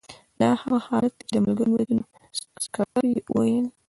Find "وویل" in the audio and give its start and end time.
3.33-3.67